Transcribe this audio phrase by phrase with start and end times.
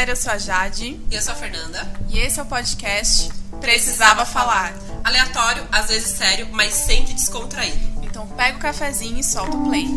[0.00, 0.98] galera, eu sou a Jade.
[1.10, 1.86] E eu sou a Fernanda.
[2.08, 4.72] E esse é o podcast Precisava Falar.
[5.04, 7.76] Aleatório, às vezes sério, mas sempre descontraído.
[8.02, 9.88] Então pega o cafezinho e solta o play.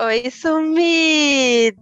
[0.00, 1.74] Oi, sumida!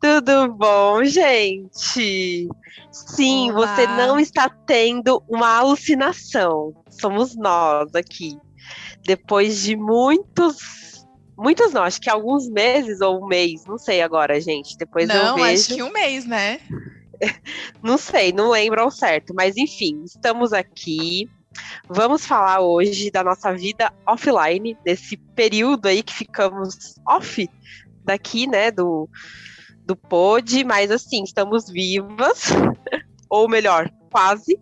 [0.00, 2.48] Tudo bom, gente?
[2.90, 3.76] Sim, Olá.
[3.76, 6.74] você não está tendo uma alucinação.
[6.90, 8.36] Somos nós aqui.
[9.04, 10.84] Depois de muitos.
[11.36, 14.76] Muitos não, acho que alguns meses ou um mês, não sei agora, gente.
[14.76, 15.46] Depois eu Não, vejo.
[15.48, 16.60] acho que um mês, né?
[17.82, 21.28] Não sei, não lembro ao certo, mas enfim, estamos aqui.
[21.88, 27.48] Vamos falar hoje da nossa vida offline, desse período aí que ficamos off
[28.04, 29.08] daqui, né, do,
[29.86, 32.48] do pod, mas assim, estamos vivas,
[33.30, 34.56] ou melhor, quase.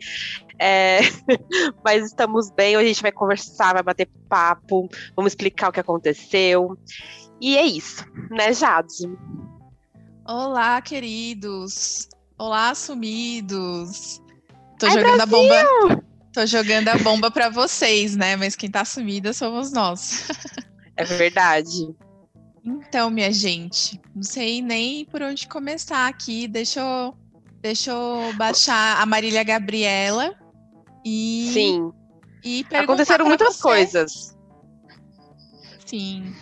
[0.59, 1.01] É,
[1.85, 5.81] mas estamos bem, hoje a gente vai conversar, vai bater papo, vamos explicar o que
[5.81, 6.79] aconteceu.
[7.39, 9.11] E é isso, né, Jade?
[10.27, 12.09] Olá, queridos.
[12.39, 14.23] Olá, sumidos.
[14.79, 16.03] Tô Ai, jogando a bomba.
[16.33, 18.37] Tô jogando a bomba pra vocês, né?
[18.37, 20.29] Mas quem tá sumida somos nós.
[20.97, 21.95] É verdade.
[22.65, 26.47] Então, minha gente, não sei nem por onde começar aqui.
[26.47, 27.15] Deixa eu,
[27.63, 30.35] deixa eu baixar a Marília Gabriela
[31.05, 31.93] e, Sim,
[32.45, 33.63] e aconteceram muitas você.
[33.63, 34.37] coisas.
[35.87, 36.35] Sim.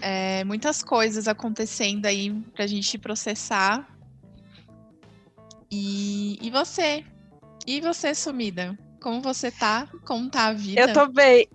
[0.00, 3.86] É, muitas coisas acontecendo aí pra gente processar.
[5.70, 7.04] E, e você?
[7.66, 8.76] E você, sumida?
[9.00, 9.88] Como você tá?
[10.04, 10.80] Como tá a vida?
[10.80, 11.48] Eu tô bem.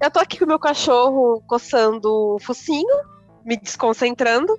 [0.00, 3.04] Eu tô aqui com o meu cachorro coçando o focinho,
[3.44, 4.58] me desconcentrando.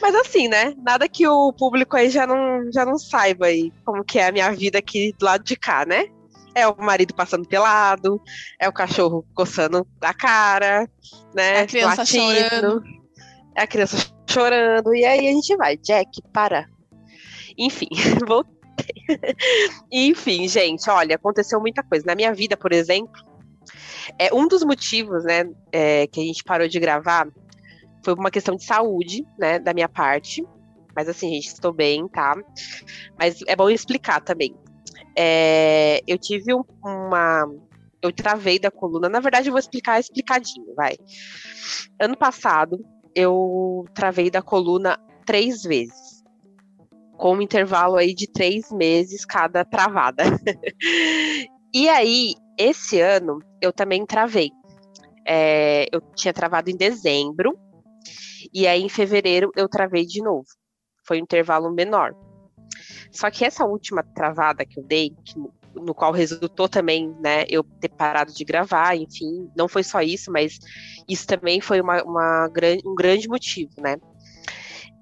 [0.00, 0.74] Mas assim, né?
[0.78, 4.32] Nada que o público aí já não, já não saiba aí como que é a
[4.32, 6.06] minha vida aqui do lado de cá, né?
[6.54, 8.20] É o marido passando pelado,
[8.60, 10.88] é o cachorro coçando a cara,
[11.34, 11.58] né?
[11.58, 12.82] É a criança latindo, chorando.
[13.56, 13.96] É a criança
[14.28, 14.94] chorando.
[14.94, 16.66] E aí a gente vai, Jack, para.
[17.58, 17.88] Enfim,
[18.26, 18.54] voltei.
[19.90, 22.04] Enfim, gente, olha, aconteceu muita coisa.
[22.06, 23.22] Na minha vida, por exemplo,
[24.18, 27.28] é um dos motivos, né, é, que a gente parou de gravar
[28.04, 30.44] foi uma questão de saúde, né, da minha parte.
[30.94, 32.34] Mas assim, gente, estou bem, tá?
[33.18, 34.54] Mas é bom explicar também.
[35.16, 37.44] É, eu tive um- uma.
[38.02, 39.08] Eu travei da coluna.
[39.08, 40.96] Na verdade, eu vou explicar explicadinho, vai.
[42.00, 42.78] Ano passado,
[43.14, 46.22] eu travei da coluna três vezes.
[47.16, 50.24] Com um intervalo aí de três meses cada travada.
[51.74, 54.50] e aí, esse ano, eu também travei.
[55.26, 57.56] É, eu tinha travado em dezembro.
[58.52, 60.46] E aí, em fevereiro, eu travei de novo.
[61.06, 62.14] Foi um intervalo menor.
[63.10, 65.38] Só que essa última travada que eu dei, que
[65.74, 70.30] no, qual resultou também, né, eu ter parado de gravar, enfim, não foi só isso,
[70.30, 70.58] mas
[71.08, 72.50] isso também foi uma, uma
[72.84, 73.96] um grande motivo, né?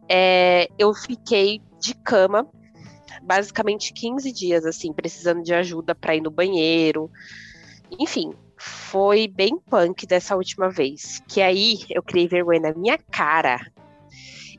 [0.09, 2.48] É, eu fiquei de cama
[3.22, 7.10] basicamente 15 dias, assim, precisando de ajuda para ir no banheiro.
[7.98, 11.20] Enfim, foi bem punk dessa última vez.
[11.26, 13.58] Que aí eu criei vergonha na minha cara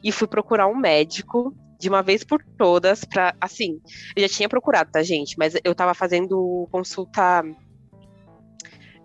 [0.04, 3.80] e fui procurar um médico de uma vez por todas para assim,
[4.16, 7.44] eu já tinha procurado, tá, gente, mas eu tava fazendo consulta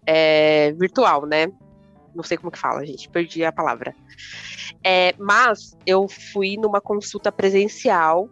[0.04, 1.46] é, virtual, né?
[2.12, 3.94] Não sei como que fala, gente, perdi a palavra.
[4.82, 8.28] É, mas eu fui numa consulta presencial,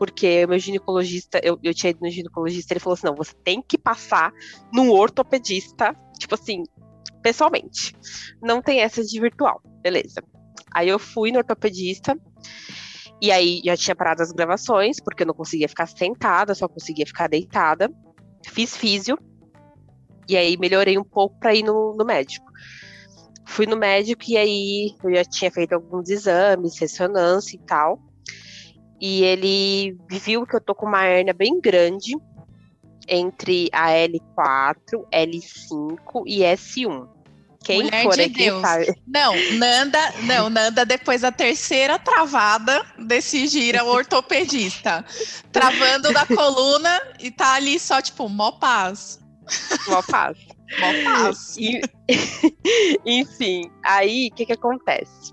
[0.00, 3.60] porque meu ginecologista, eu, eu tinha ido no ginecologista, ele falou assim: não, você tem
[3.60, 4.32] que passar
[4.72, 6.62] num ortopedista, tipo assim,
[7.22, 7.94] pessoalmente.
[8.42, 10.24] Não tem essa de virtual, beleza.
[10.74, 12.18] Aí eu fui no ortopedista,
[13.20, 17.04] e aí já tinha parado as gravações, porque eu não conseguia ficar sentada, só conseguia
[17.04, 17.90] ficar deitada.
[18.46, 19.18] Fiz físio,
[20.26, 22.50] e aí melhorei um pouco para ir no, no médico.
[23.44, 28.00] Fui no médico e aí eu já tinha feito alguns exames, ressonância e tal.
[29.00, 32.12] E ele viu que eu tô com uma hérnia bem grande
[33.08, 37.08] entre a L4, L5 e S1.
[37.62, 38.60] Quem Mulher for de aí, quem Deus.
[38.60, 38.94] sabe.
[39.06, 45.04] Não, Nanda, não, Nanda, depois da terceira travada, decide ir ao ortopedista.
[45.52, 49.20] Travando da coluna e tá ali só, tipo, mó paz.
[49.88, 50.46] Mó fácil.
[50.78, 51.56] Mó paz.
[51.58, 51.80] E-
[53.04, 55.32] Enfim, aí o que, que acontece?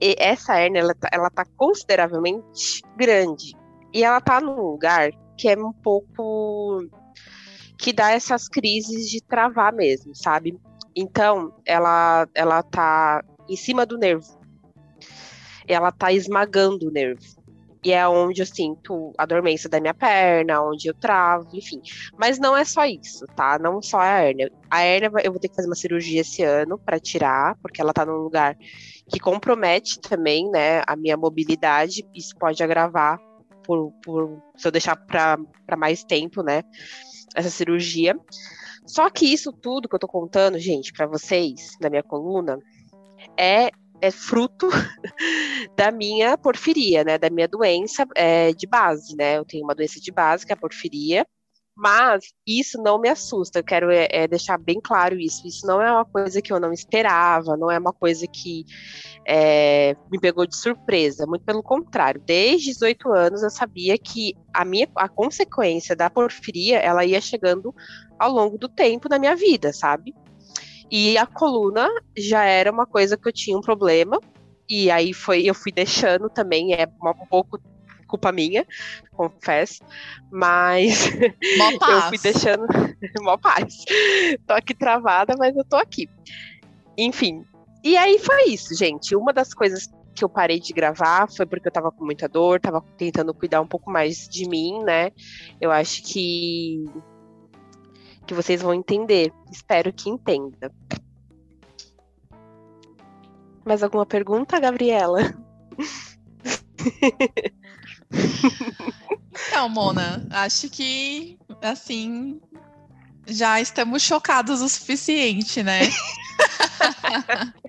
[0.00, 3.54] E essa hérnia ela tá, ela tá consideravelmente grande
[3.92, 6.84] e ela tá num lugar que é um pouco
[7.78, 10.58] que dá essas crises de travar mesmo, sabe?
[10.94, 14.38] Então ela ela tá em cima do nervo,
[15.66, 17.22] ela tá esmagando o nervo.
[17.84, 21.82] E é onde eu sinto a dormência da minha perna, onde eu travo, enfim.
[22.18, 23.58] Mas não é só isso, tá?
[23.58, 24.50] Não só a hérnia.
[24.70, 27.92] A hérnia eu vou ter que fazer uma cirurgia esse ano para tirar, porque ela
[27.92, 28.56] tá num lugar
[29.08, 32.06] que compromete também, né, a minha mobilidade.
[32.14, 33.18] Isso pode agravar
[33.64, 35.38] por, por se eu deixar para
[35.76, 36.62] mais tempo, né,
[37.34, 38.18] essa cirurgia.
[38.86, 42.58] Só que isso tudo que eu tô contando, gente, para vocês, da minha coluna,
[43.38, 43.70] é
[44.00, 44.68] é fruto
[45.74, 47.16] da minha porfiria, né?
[47.16, 49.38] Da minha doença é, de base, né?
[49.38, 51.26] Eu tenho uma doença de base, que é a porfiria,
[51.76, 53.58] mas isso não me assusta.
[53.58, 55.46] Eu quero é, é, deixar bem claro isso.
[55.46, 58.64] Isso não é uma coisa que eu não esperava, não é uma coisa que
[59.26, 61.26] é, me pegou de surpresa.
[61.26, 62.22] Muito pelo contrário.
[62.24, 67.74] Desde 18 anos eu sabia que a minha a consequência da porfiria ela ia chegando
[68.18, 70.14] ao longo do tempo na minha vida, sabe?
[70.90, 74.20] E a coluna já era uma coisa que eu tinha um problema.
[74.68, 77.58] E aí foi, eu fui deixando também, é um pouco
[78.14, 78.64] culpa minha,
[79.12, 79.82] confesso.
[80.30, 81.10] Mas
[81.90, 82.66] eu fui deixando.
[83.20, 83.84] Mó paz.
[84.46, 86.08] Tô aqui travada, mas eu tô aqui.
[86.96, 87.44] Enfim.
[87.82, 89.16] E aí foi isso, gente.
[89.16, 92.60] Uma das coisas que eu parei de gravar foi porque eu tava com muita dor,
[92.60, 95.10] tava tentando cuidar um pouco mais de mim, né?
[95.60, 96.84] Eu acho que
[98.26, 99.32] que vocês vão entender.
[99.50, 100.72] Espero que entenda.
[103.66, 105.20] Mais alguma pergunta, Gabriela?
[109.48, 112.40] Então, Mona, acho que assim
[113.26, 115.80] já estamos chocados o suficiente, né?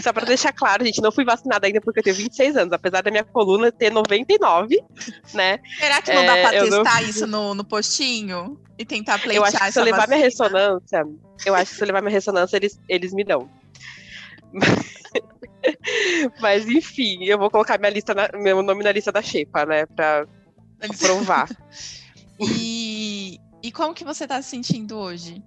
[0.00, 3.02] Só para deixar claro, gente, não fui vacinada ainda porque eu tenho 26 anos, apesar
[3.02, 4.82] da minha coluna ter 99,
[5.32, 5.58] né?
[5.78, 7.08] Será que não dá é, para testar não...
[7.08, 10.16] isso no, no postinho e tentar pleitear Eu acho que se eu levar vacina?
[10.16, 11.04] minha ressonância,
[11.46, 13.48] eu acho que se eu levar minha ressonância, eles, eles me dão.
[16.40, 19.86] Mas enfim, eu vou colocar minha lista na, meu nome na lista da Xepa, né?
[19.86, 20.26] Pra,
[20.78, 21.48] pra provar.
[22.40, 25.42] e, e como que você tá se sentindo hoje?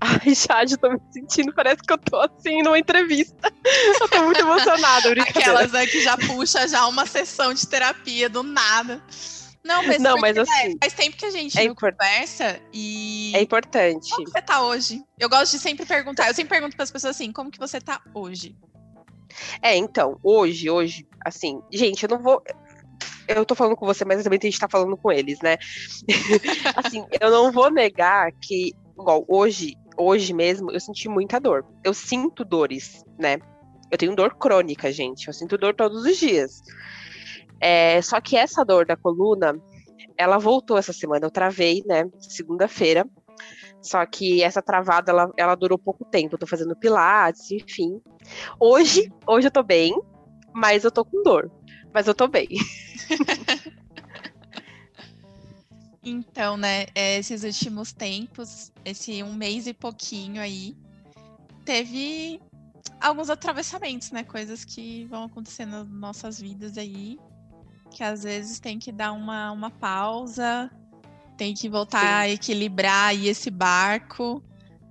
[0.00, 3.52] Ai, Jade, tô me sentindo, parece que eu tô assim numa entrevista.
[4.00, 8.42] Eu tô muito emocionada, Aquelas né, que já puxa já uma sessão de terapia do
[8.42, 9.02] nada.
[9.64, 13.32] Não, mas, não, mas assim, faz tempo que a gente é conversa e.
[13.34, 14.10] É importante.
[14.10, 15.02] Como você tá hoje?
[15.18, 16.28] Eu gosto de sempre perguntar.
[16.28, 18.54] Eu sempre pergunto para as pessoas assim: como que você tá hoje?
[19.62, 22.42] É, então, hoje, hoje, assim, gente, eu não vou.
[23.26, 25.56] Eu tô falando com você, mas também a gente tá falando com eles, né?
[26.76, 31.64] assim, eu não vou negar que, igual, hoje hoje mesmo, eu senti muita dor.
[31.82, 33.38] Eu sinto dores, né?
[33.90, 35.26] Eu tenho dor crônica, gente.
[35.26, 36.60] Eu sinto dor todos os dias.
[37.66, 39.58] É, só que essa dor da coluna,
[40.18, 41.24] ela voltou essa semana.
[41.24, 42.04] Eu travei, né?
[42.20, 43.08] Segunda-feira.
[43.80, 46.34] Só que essa travada, ela, ela durou pouco tempo.
[46.34, 48.02] Eu tô fazendo pilates, enfim.
[48.60, 49.98] Hoje, hoje eu tô bem,
[50.52, 51.50] mas eu tô com dor.
[51.90, 52.48] Mas eu tô bem.
[56.06, 60.76] Então, né, esses últimos tempos, esse um mês e pouquinho aí,
[61.64, 62.38] teve
[63.00, 64.22] alguns atravessamentos, né?
[64.22, 67.18] Coisas que vão acontecendo nas nossas vidas aí,
[67.94, 70.68] que às vezes tem que dar uma, uma pausa,
[71.36, 72.06] tem que voltar Sim.
[72.06, 74.42] a equilibrar aí esse barco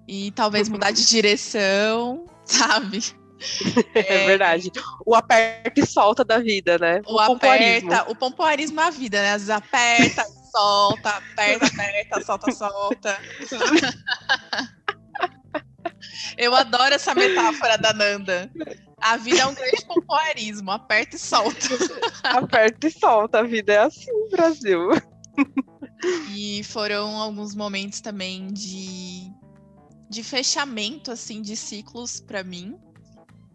[0.08, 3.04] e talvez mudar de direção, sabe?
[3.94, 4.72] É, é, verdade.
[5.06, 7.02] O aperta e solta da vida, né?
[7.06, 9.34] O, o aperta, o pompoarismo é a vida, né?
[9.34, 13.20] Às vezes aperta, solta, aperta, aperta, solta, solta.
[16.38, 18.50] Eu adoro essa metáfora da Nanda.
[19.04, 21.68] A vida é um grande pompoarismo, aperta e solta.
[22.24, 24.90] aperta e solta, a vida é assim, Brasil.
[26.32, 29.30] E foram alguns momentos também de,
[30.10, 32.80] de fechamento, assim, de ciclos para mim.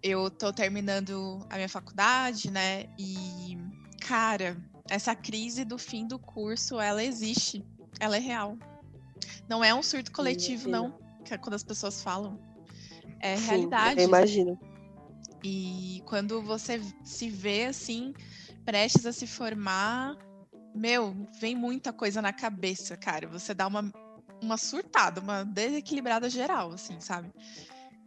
[0.03, 2.85] Eu tô terminando a minha faculdade, né?
[2.99, 3.57] E,
[4.03, 4.55] cara,
[4.91, 7.65] essa crise do fim do curso, ela existe.
[7.99, 8.59] Ela é real.
[9.49, 12.39] Não é um surto coletivo, não, que é quando as pessoas falam.
[13.19, 14.01] É Sim, realidade.
[14.01, 14.68] Eu imagino.
[15.43, 18.13] E quando você se vê assim,
[18.65, 20.17] prestes a se formar,
[20.75, 23.29] meu, vem muita coisa na cabeça, cara.
[23.29, 23.91] Você dá uma,
[24.43, 27.31] uma surtada, uma desequilibrada geral, assim, sabe?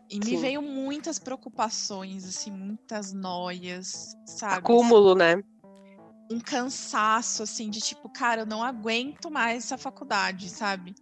[0.09, 0.37] E me Sim.
[0.37, 4.57] veio muitas preocupações, assim, muitas noias, sabe?
[4.57, 5.41] Acúmulo, né?
[6.31, 10.95] um cansaço, assim, de tipo, cara, eu não aguento mais essa faculdade, sabe?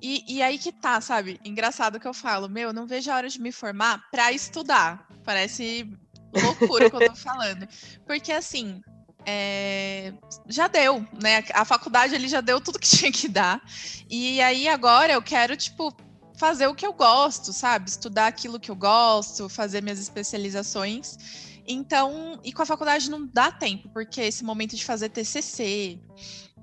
[0.00, 1.40] E, e aí que tá, sabe?
[1.44, 5.07] Engraçado que eu falo, meu, não vejo a hora de me formar para estudar.
[5.28, 5.86] Parece
[6.32, 7.68] loucura que eu tô falando.
[8.06, 8.80] Porque, assim,
[9.26, 10.14] é,
[10.46, 11.44] já deu, né?
[11.52, 13.60] A faculdade ele já deu tudo que tinha que dar.
[14.08, 15.94] E aí agora eu quero, tipo,
[16.38, 17.90] fazer o que eu gosto, sabe?
[17.90, 21.18] Estudar aquilo que eu gosto, fazer minhas especializações.
[21.66, 26.00] Então, e com a faculdade não dá tempo, porque esse momento de fazer TCC,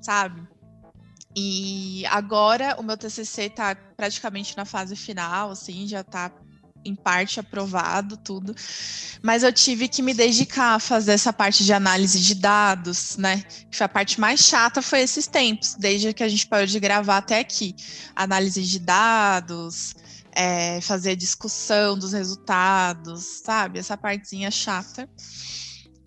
[0.02, 0.42] sabe?
[1.36, 6.32] E agora o meu TCC tá praticamente na fase final, assim, já tá
[6.86, 8.56] em parte aprovado tudo,
[9.22, 13.44] mas eu tive que me dedicar a fazer essa parte de análise de dados, né?
[13.70, 16.80] Que foi a parte mais chata foi esses tempos, desde que a gente parou de
[16.80, 17.76] gravar até aqui.
[18.16, 19.96] Análise de dados,
[20.32, 23.80] é, fazer discussão dos resultados, sabe?
[23.80, 25.10] Essa partezinha chata.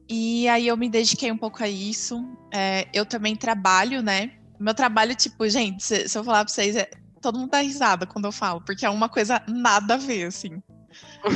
[0.09, 2.25] E aí eu me dediquei um pouco a isso.
[2.53, 4.33] É, eu também trabalho, né?
[4.59, 8.07] Meu trabalho, tipo, gente, se, se eu falar pra vocês, é, todo mundo dá risada
[8.07, 10.63] quando eu falo, porque é uma coisa nada a ver, assim.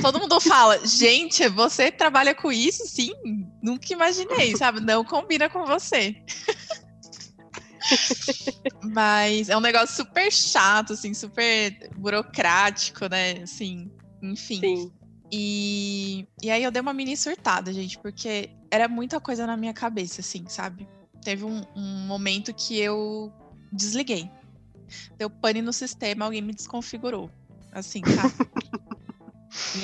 [0.00, 2.86] Todo mundo fala, gente, você trabalha com isso?
[2.86, 3.12] Sim,
[3.62, 4.80] nunca imaginei, sabe?
[4.80, 6.16] Não combina com você.
[8.94, 13.42] Mas é um negócio super chato, assim, super burocrático, né?
[13.42, 13.90] Assim,
[14.22, 14.60] enfim.
[14.60, 14.92] Sim.
[15.32, 19.72] E, e aí eu dei uma mini surtada, gente, porque era muita coisa na minha
[19.72, 20.86] cabeça, assim, sabe?
[21.24, 23.32] Teve um, um momento que eu
[23.72, 24.30] desliguei.
[25.16, 27.30] Deu pane no sistema, alguém me desconfigurou.
[27.72, 28.34] Assim, sabe?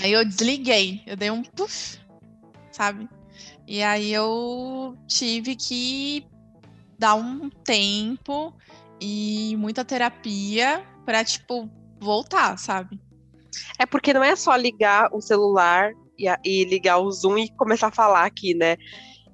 [0.00, 1.98] e aí eu desliguei, eu dei um puff,
[2.72, 3.08] sabe?
[3.66, 6.26] E aí eu tive que
[6.98, 8.54] dar um tempo
[9.00, 11.70] e muita terapia para tipo
[12.00, 13.00] voltar, sabe?
[13.78, 17.88] É porque não é só ligar o celular e, e ligar o Zoom e começar
[17.88, 18.76] a falar aqui, né?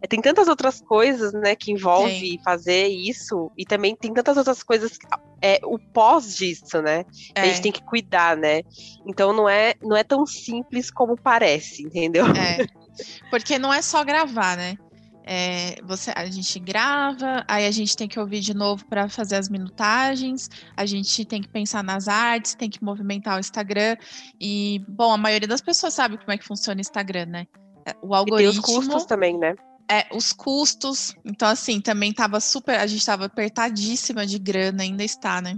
[0.05, 4.63] É, tem tantas outras coisas, né, que envolve fazer isso, e também tem tantas outras
[4.63, 4.99] coisas,
[5.41, 7.07] é, o pós disso, né?
[7.35, 7.41] É.
[7.41, 7.63] A gente é.
[7.63, 8.61] tem que cuidar, né?
[9.07, 12.27] Então não é, não é tão simples como parece, entendeu?
[12.27, 12.67] É.
[13.31, 14.77] Porque não é só gravar, né?
[15.27, 19.37] É, você, a gente grava, aí a gente tem que ouvir de novo para fazer
[19.37, 23.97] as minutagens, a gente tem que pensar nas artes, tem que movimentar o Instagram.
[24.39, 27.47] E, bom, a maioria das pessoas sabe como é que funciona o Instagram, né?
[28.03, 28.61] O algoritmo.
[28.61, 29.55] E tem os custos também, né?
[29.91, 31.14] É, os custos.
[31.25, 32.79] Então, assim, também tava super.
[32.79, 35.57] A gente tava apertadíssima de grana, ainda está, né?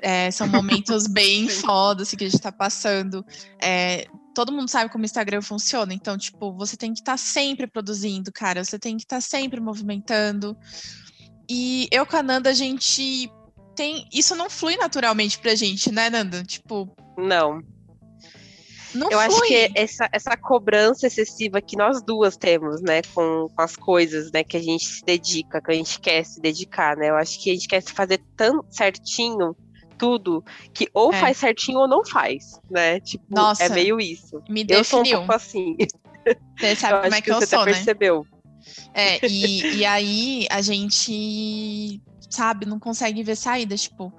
[0.00, 3.24] É, são momentos bem foda assim, que a gente tá passando.
[3.60, 5.92] É, todo mundo sabe como o Instagram funciona.
[5.92, 8.64] Então, tipo, você tem que estar tá sempre produzindo, cara.
[8.64, 10.56] Você tem que estar tá sempre movimentando.
[11.48, 13.30] E eu com a Nanda, a gente
[13.74, 14.06] tem.
[14.12, 16.42] Isso não flui naturalmente pra gente, né, Nanda?
[16.44, 16.94] Tipo.
[17.18, 17.60] Não.
[18.94, 23.62] Não eu acho que essa, essa cobrança excessiva que nós duas temos, né, com, com,
[23.62, 27.10] as coisas, né, que a gente se dedica, que a gente quer se dedicar, né?
[27.10, 29.56] Eu acho que a gente quer se fazer tão certinho
[29.96, 30.44] tudo
[30.74, 31.20] que ou é.
[31.20, 32.98] faz certinho ou não faz, né?
[33.00, 34.42] Tipo, é Nossa, é meio isso.
[34.48, 34.78] Me definiu.
[34.78, 35.76] Eu sou um pouco assim.
[36.58, 37.76] Você sabe como é que, que eu você sou, até né?
[37.76, 38.26] percebeu.
[38.92, 44.12] É, e, e aí a gente, sabe, não consegue ver saída, tipo,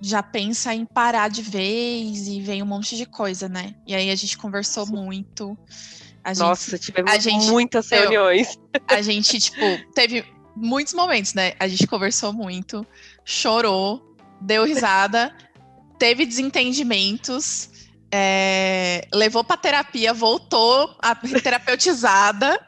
[0.00, 3.74] já pensa em parar de vez e vem um monte de coisa, né?
[3.86, 4.92] E aí a gente conversou Sim.
[4.92, 5.58] muito.
[6.22, 8.58] A Nossa, gente, tivemos a gente, muitas reuniões.
[8.86, 10.24] A gente, tipo, teve
[10.54, 11.54] muitos momentos, né?
[11.58, 12.86] A gente conversou muito,
[13.24, 15.34] chorou, deu risada,
[15.98, 17.70] teve desentendimentos,
[18.12, 22.60] é, levou pra terapia, voltou a terapeutizada,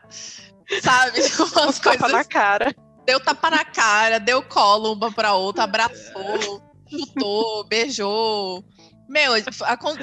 [0.83, 1.21] sabe?
[1.57, 2.01] Umas coisas.
[2.01, 2.75] Tapa na cara.
[3.07, 8.65] Deu tapa na cara, deu colo uma pra outra, abraçou, chutou, beijou.
[9.09, 9.39] Meu, a,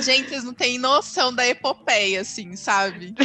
[0.02, 3.16] gente, vocês não têm noção da epopeia, assim, sabe?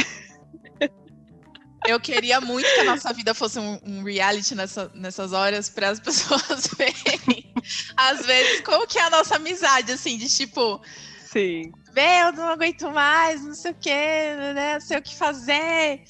[1.85, 5.89] Eu queria muito que a nossa vida fosse um, um reality nessa, nessas horas para
[5.89, 7.53] as pessoas verem,
[7.97, 10.81] às vezes, como que é a nossa amizade, assim, de tipo.
[11.19, 11.71] Sim.
[11.93, 14.73] Meu, eu não aguento mais, não sei o quê, né?
[14.75, 16.03] Não sei o que fazer.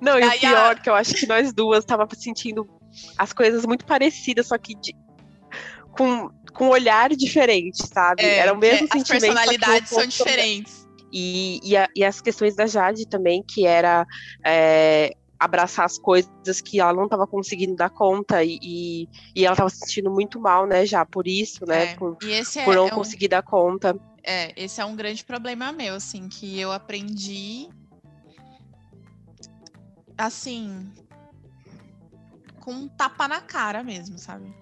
[0.00, 0.74] Não, e, o pior, a...
[0.74, 2.68] que eu acho que nós duas tava sentindo
[3.16, 4.94] as coisas muito parecidas, só que de,
[5.96, 8.22] com, com um olhar diferente, sabe?
[8.22, 9.02] É, Era o mesmo sentimento.
[9.02, 10.88] As personalidades são diferentes.
[11.12, 14.04] E, e, a, e, as questões da Jade também, que era
[14.44, 19.54] é, abraçar as coisas que ela não estava conseguindo dar conta e, e, e ela
[19.54, 21.94] estava se sentindo muito mal, né, já por isso, né, é.
[21.94, 23.96] por, é, por não é conseguir um, dar conta.
[24.24, 27.68] É, esse é um grande problema meu, assim, que eu aprendi,
[30.18, 30.90] assim,
[32.60, 34.52] com um tapa na cara mesmo, sabe?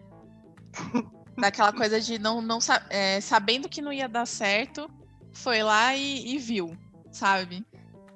[1.36, 2.58] Daquela coisa de não, não
[2.90, 4.90] é, sabendo que não ia dar certo,
[5.32, 6.76] foi lá e, e viu,
[7.10, 7.64] sabe?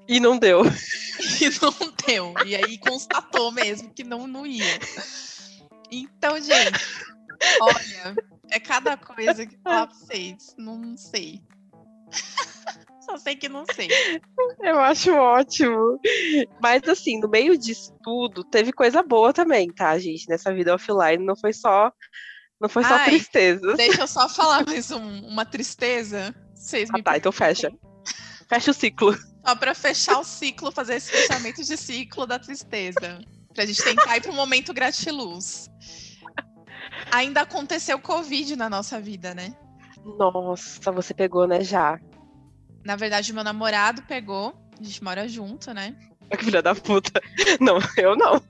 [0.08, 0.62] E não deu.
[1.40, 2.34] E não deu.
[2.46, 4.78] E aí constatou mesmo que não, não ia.
[5.90, 6.78] Então, gente,
[7.60, 8.14] olha,
[8.50, 10.54] é cada coisa que falar pra vocês.
[10.58, 11.40] Não sei.
[13.00, 13.88] Só sei que não sei.
[14.60, 16.00] Eu acho ótimo.
[16.60, 20.28] Mas assim, no meio disso tudo, teve coisa boa também, tá, gente?
[20.28, 21.92] Nessa vida offline não foi só
[22.60, 23.74] Não foi só Ai, tristeza.
[23.74, 26.34] Deixa eu só falar mais um- uma tristeza.
[26.54, 27.70] Vocês me Ah, tá, então fecha.
[28.48, 29.16] Fecha o ciclo.
[29.46, 33.20] Só pra fechar o ciclo, fazer esse fechamento de ciclo da tristeza.
[33.54, 35.68] Pra gente tentar ir pro momento gratiluz.
[37.12, 39.54] Ainda aconteceu Covid na nossa vida, né?
[40.18, 42.00] Nossa, você pegou, né, já.
[42.84, 44.54] Na verdade, meu namorado pegou.
[44.78, 45.94] A gente mora junto, né?
[46.38, 47.20] Que filha da puta.
[47.60, 48.40] Não, eu não.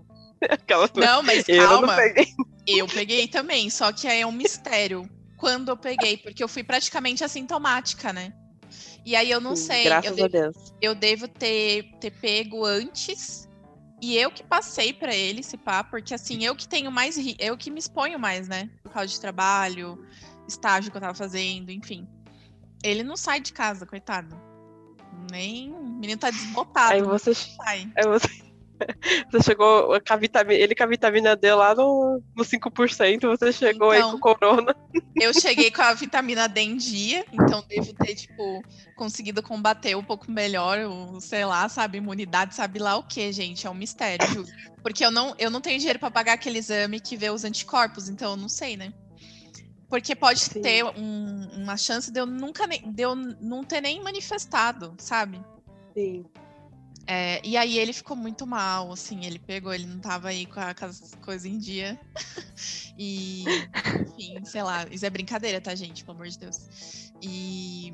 [0.48, 0.88] Aquela...
[0.94, 1.86] Não, mas eu calma.
[1.88, 2.26] não peguei.
[2.66, 5.08] Eu peguei também, só que aí é um mistério.
[5.36, 8.32] Quando eu peguei, porque eu fui praticamente assintomática, né?
[9.04, 9.84] E aí eu não Sim, sei.
[9.84, 10.56] Graças eu a Deus.
[10.80, 13.46] eu devo ter, ter pego antes
[14.00, 17.56] e eu que passei pra ele se pá, porque assim, eu que tenho mais, eu
[17.56, 18.68] que me exponho mais, né?
[18.82, 19.98] Por causa de trabalho,
[20.46, 22.06] estágio que eu tava fazendo, enfim.
[22.82, 24.38] Ele não sai de casa, coitado.
[25.30, 26.92] Nem, o menino tá desbotado.
[26.92, 27.90] Aí você, sai.
[27.96, 28.28] aí você,
[29.30, 33.52] você chegou com a vitamina, ele com a vitamina D lá no, no 5%, você
[33.52, 34.12] chegou aí Então.
[34.12, 34.74] com corona.
[35.18, 38.62] Eu cheguei com a vitamina D em dia, então devo ter, tipo,
[38.94, 43.66] conseguido combater um pouco melhor, o, sei lá, sabe, imunidade, sabe lá o que, gente,
[43.66, 44.48] é um mistério, juro.
[44.82, 48.10] Porque eu não, eu não tenho dinheiro pra pagar aquele exame que vê os anticorpos,
[48.10, 48.92] então eu não sei, né?
[49.88, 50.60] Porque pode Sim.
[50.60, 55.40] ter um- uma chance de eu nunca nem, de eu não ter nem manifestado, sabe?
[55.94, 56.26] Sim.
[57.08, 60.58] É, e aí ele ficou muito mal, assim, ele pegou, ele não tava aí com,
[60.58, 61.98] a- com as coisas em dia.
[62.98, 66.04] e, enfim, sei lá, isso é brincadeira, tá, gente?
[66.04, 67.12] Pelo amor de Deus.
[67.22, 67.92] E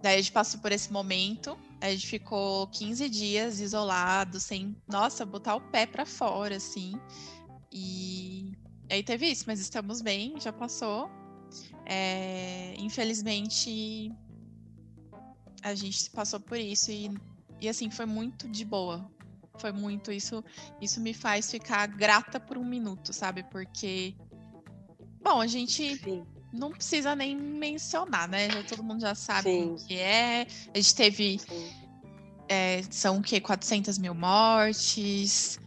[0.00, 5.26] daí a gente passou por esse momento, a gente ficou 15 dias isolado, sem, nossa,
[5.26, 6.92] botar o pé pra fora, assim.
[7.72, 8.52] E
[8.88, 11.10] aí teve isso, mas estamos bem, já passou.
[11.86, 14.12] É, infelizmente,
[15.60, 17.10] a gente passou por isso e
[17.64, 19.10] e assim, foi muito de boa.
[19.58, 20.42] Foi muito isso.
[20.80, 23.42] Isso me faz ficar grata por um minuto, sabe?
[23.44, 24.14] Porque.
[25.22, 26.26] Bom, a gente Sim.
[26.52, 28.50] não precisa nem mencionar, né?
[28.50, 29.64] Já, todo mundo já sabe Sim.
[29.64, 30.46] como que é.
[30.74, 31.40] A gente teve.
[32.48, 33.40] É, são o quê?
[33.40, 35.58] 400 mil mortes.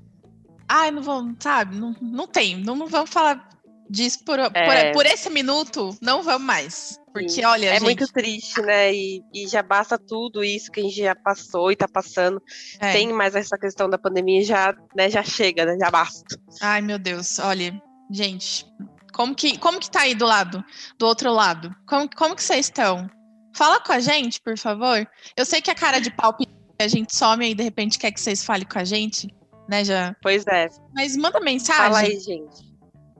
[0.68, 1.76] Ai, não vamos, sabe?
[1.76, 2.58] Não, não tem.
[2.58, 3.48] Não, não vamos falar
[3.90, 4.92] disso por, por- É.
[4.92, 5.98] por esse minuto.
[6.02, 7.00] Não vamos mais.
[7.26, 7.84] Porque, olha, É gente.
[7.84, 8.94] muito triste, né?
[8.94, 12.42] E, e já basta tudo isso que a gente já passou e tá passando.
[12.80, 12.92] é.
[12.92, 15.78] Tem mais essa questão da pandemia, já, né, já chega, né?
[15.80, 16.40] Já basta.
[16.62, 17.80] Ai, meu Deus, olha,
[18.12, 18.66] gente,
[19.14, 20.64] como que, como que tá aí do lado,
[20.98, 21.74] do outro lado?
[21.88, 23.10] Como, como que vocês estão?
[23.56, 25.08] Fala com a gente, por favor.
[25.36, 26.36] Eu sei que a cara de pau
[26.80, 29.34] a gente some e de repente quer que vocês falem com a gente,
[29.68, 30.16] né, já.
[30.22, 30.68] Pois é.
[30.94, 32.67] Mas manda mensagem, Fala aí, gente.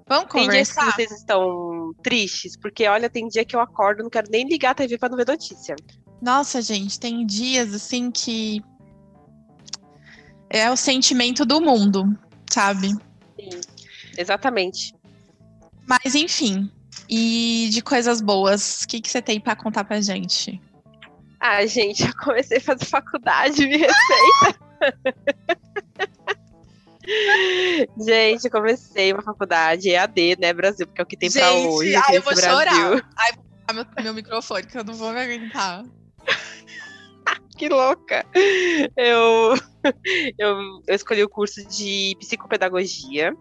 [0.08, 0.96] Vamos Tem dias que conversar.
[0.96, 4.76] vocês estão tristes, porque olha, tem dia que eu acordo, não quero nem ligar a
[4.76, 5.76] TV pra não ver notícia.
[6.22, 8.62] Nossa, gente, tem dias assim que
[10.50, 12.18] é o sentimento do mundo,
[12.52, 12.90] sabe?
[12.90, 13.50] Sim.
[14.18, 14.94] Exatamente.
[15.86, 16.72] Mas enfim,
[17.10, 20.60] e de coisas boas, o que, que você tem pra contar pra gente?
[21.40, 24.60] Ah, gente, eu comecei a fazer faculdade, me respeita.
[28.00, 31.68] gente, eu comecei uma faculdade EAD, né, Brasil, porque é o que tem pra Gente,
[31.68, 31.96] hoje.
[31.96, 32.52] ai, eu vou Brasil.
[32.52, 33.10] chorar.
[33.18, 33.32] Ai,
[33.68, 35.84] vou meu, meu microfone, que eu não vou me aguentar.
[37.58, 38.24] Que louca!
[38.96, 39.56] Eu,
[40.38, 43.36] eu, eu escolhi o curso de psicopedagogia,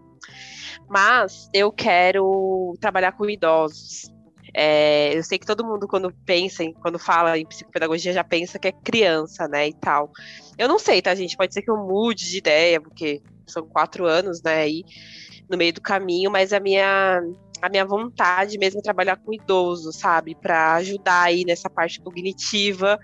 [0.89, 4.11] mas eu quero trabalhar com idosos.
[4.55, 8.57] É, eu sei que todo mundo, quando pensa, em, quando fala em psicopedagogia, já pensa
[8.57, 10.11] que é criança, né, e tal.
[10.57, 11.37] Eu não sei, tá, gente?
[11.37, 14.83] Pode ser que eu mude de ideia, porque são quatro anos, né, aí
[15.49, 17.21] no meio do caminho, mas a minha,
[17.61, 20.35] a minha vontade mesmo é trabalhar com idoso, sabe?
[20.35, 22.99] Para ajudar aí nessa parte cognitiva,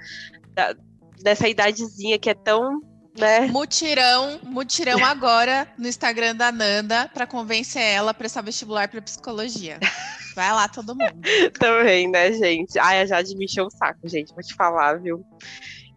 [0.54, 0.76] da-
[1.22, 2.82] dessa idadezinha que é tão,
[3.18, 3.42] né?
[3.48, 9.80] Mutirão, mutirão agora no Instagram da Nanda pra convencer ela a prestar vestibular pra psicologia.
[10.36, 11.22] Vai lá, todo mundo.
[11.60, 12.78] Também, né, gente?
[12.80, 15.24] Ai, a Jade me encheu o saco, gente, vou te falar, viu?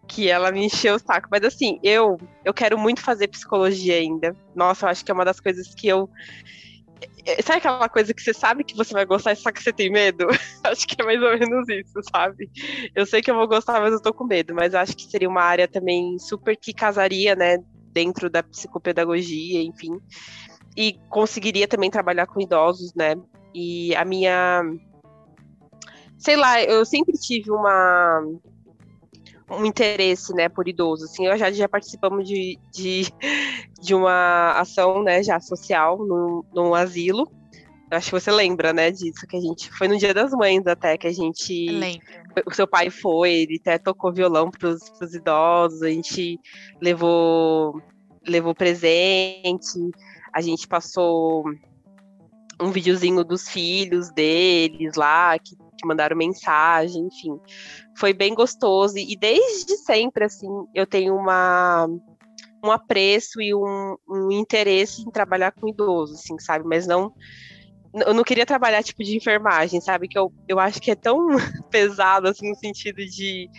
[0.07, 1.27] Que ela me encheu o saco.
[1.29, 4.35] Mas assim, eu, eu quero muito fazer psicologia ainda.
[4.55, 6.09] Nossa, eu acho que é uma das coisas que eu.
[7.25, 9.91] É, Sabe aquela coisa que você sabe que você vai gostar, só que você tem
[9.91, 10.27] medo?
[10.63, 12.49] acho que é mais ou menos isso, sabe?
[12.95, 14.55] Eu sei que eu vou gostar, mas eu tô com medo.
[14.55, 17.57] Mas acho que seria uma área também super que casaria, né?
[17.91, 19.99] Dentro da psicopedagogia, enfim.
[20.75, 23.15] E conseguiria também trabalhar com idosos, né?
[23.53, 24.61] E a minha.
[26.19, 28.21] Sei lá, eu sempre tive uma.
[29.49, 33.03] Um interesse, né, por idoso, assim, eu já, já participamos de, de,
[33.81, 37.31] de uma ação, né, já social, num, num asilo,
[37.89, 40.67] eu acho que você lembra, né, disso, que a gente, foi no Dia das Mães
[40.67, 42.01] até, que a gente Lembro.
[42.45, 46.37] o seu pai foi, ele até tocou violão pros, pros idosos, a gente
[46.81, 47.81] levou,
[48.27, 49.79] levou presente,
[50.33, 51.45] a gente passou
[52.59, 57.39] um videozinho dos filhos deles lá, que, que mandaram mensagem, enfim.
[57.97, 58.97] Foi bem gostoso.
[58.97, 61.87] E desde sempre, assim, eu tenho uma
[62.63, 66.65] um apreço e um, um interesse em trabalhar com idoso, assim, sabe?
[66.65, 67.13] Mas não
[67.93, 70.07] eu não queria trabalhar tipo de enfermagem, sabe?
[70.07, 71.27] Que eu, eu acho que é tão
[71.71, 73.49] pesado, assim, no sentido de,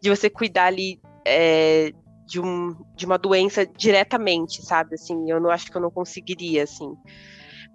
[0.00, 1.92] de você cuidar ali é,
[2.26, 4.94] de, um, de uma doença diretamente, sabe?
[4.94, 6.94] Assim, eu não acho que eu não conseguiria, assim.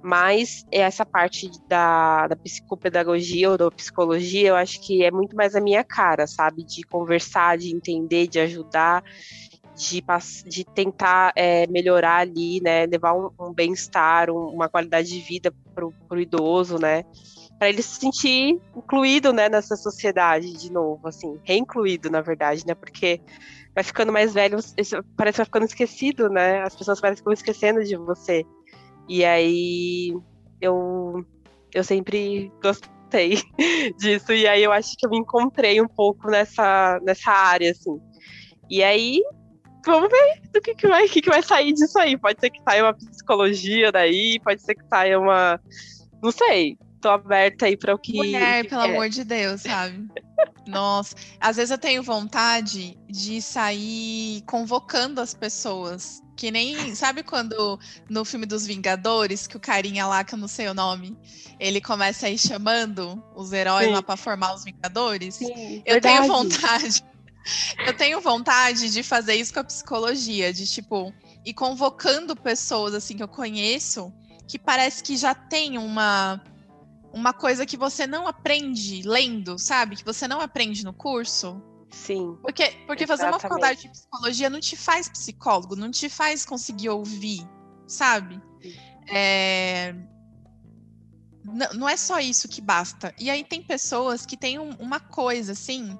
[0.08, 5.56] Mas essa parte da, da psicopedagogia ou da psicologia, eu acho que é muito mais
[5.56, 6.64] a minha cara, sabe?
[6.64, 9.04] De conversar, de entender, de ajudar
[9.76, 10.04] de,
[10.48, 15.54] de tentar é, melhorar ali, né, levar um, um bem-estar, um, uma qualidade de vida
[15.74, 17.04] para o idoso, né,
[17.60, 22.74] para ele se sentir incluído, né, nessa sociedade de novo, assim, reincluído, na verdade, né,
[22.74, 23.20] porque
[23.74, 24.60] vai ficando mais velho,
[25.18, 28.46] parece que vai ficando esquecido, né, as pessoas parecem que vão esquecendo de você,
[29.08, 30.16] e aí
[30.62, 31.26] eu,
[31.74, 33.40] eu sempre gostei
[34.00, 38.00] disso, e aí eu acho que eu me encontrei um pouco nessa, nessa área, assim,
[38.70, 39.22] e aí
[39.86, 42.18] vamos ver do que, que, vai, que, que vai sair disso aí.
[42.18, 45.60] Pode ser que saia uma psicologia daí, pode ser que saia uma.
[46.22, 46.78] Não sei.
[47.00, 48.14] Tô aberta aí para o que.
[48.14, 48.86] Mulher, que pelo é.
[48.86, 50.08] amor de Deus, sabe?
[50.68, 56.24] Nossa, às vezes eu tenho vontade de sair convocando as pessoas.
[56.36, 60.48] Que nem, sabe quando no filme dos Vingadores, que o carinha lá, que eu não
[60.48, 61.18] sei o nome,
[61.60, 63.94] ele começa a ir chamando os heróis Sim.
[63.94, 65.36] lá para formar os Vingadores?
[65.36, 66.02] Sim, Eu verdade.
[66.02, 67.04] tenho vontade.
[67.86, 71.14] Eu tenho vontade de fazer isso com a psicologia, de tipo,
[71.46, 74.12] ir convocando pessoas assim que eu conheço,
[74.48, 76.42] que parece que já tem uma
[77.14, 79.96] uma coisa que você não aprende lendo, sabe?
[79.96, 81.62] Que você não aprende no curso.
[82.04, 82.38] Sim.
[82.42, 86.90] Porque, porque fazer uma faculdade de psicologia não te faz psicólogo, não te faz conseguir
[86.90, 87.48] ouvir,
[87.88, 88.42] sabe?
[89.08, 89.94] É,
[91.44, 93.14] Não, não é só isso que basta.
[93.20, 95.98] E aí tem pessoas que têm um- uma coisa assim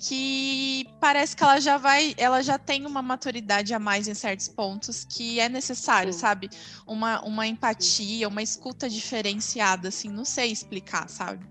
[0.00, 4.48] que parece que ela já vai, ela já tem uma maturidade a mais em certos
[4.48, 6.18] pontos que é necessário, Sim.
[6.20, 6.50] sabe?
[6.86, 11.44] Uma, uma empatia, uma escuta diferenciada, assim, não sei explicar, sabe?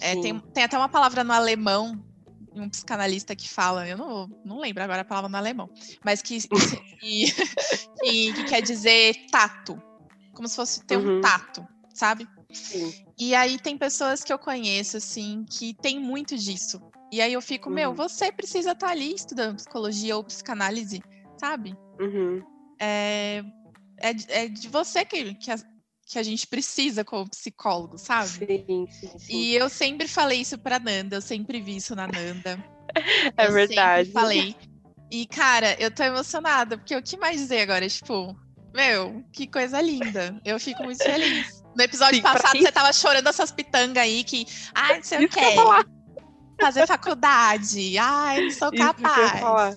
[0.00, 1.98] É, tem, tem até uma palavra no alemão,
[2.54, 5.70] um psicanalista que fala, eu não, não lembro agora a palavra no alemão,
[6.04, 6.38] mas que,
[7.00, 7.32] que,
[8.02, 9.80] que- que quer dizer tato,
[10.34, 11.20] como se fosse ter um Uhum.
[11.20, 12.28] tato, sabe?
[12.52, 12.92] Sim.
[13.18, 16.80] E aí tem pessoas que eu conheço, assim, que tem muito disso.
[17.12, 17.96] E aí eu fico, meu, Uhum.
[17.96, 21.02] você precisa estar ali estudando psicologia ou psicanálise,
[21.40, 21.74] sabe?
[22.00, 22.42] Uhum.
[22.80, 23.42] É,
[23.98, 25.50] é, de- é de você que, que,
[26.06, 28.28] que a gente precisa como psicólogo, sabe?
[28.28, 29.36] Sim, sim, sim.
[29.36, 32.64] E eu sempre falei isso pra Nanda, eu sempre vi isso na Nanda.
[33.36, 34.06] É eu verdade.
[34.06, 34.56] Sempre falei.
[35.10, 37.86] E, cara, eu tô emocionada, porque o que mais dizer agora?
[37.86, 38.34] Tipo,
[38.72, 40.40] meu, que coisa linda.
[40.42, 41.62] Eu fico muito feliz.
[41.76, 45.28] No episódio Sim, passado, você tava chorando essas pitangas aí que, ai, não sei o
[45.28, 45.56] quê.
[46.58, 47.98] Fazer faculdade.
[47.98, 49.76] Ai, não sou capaz.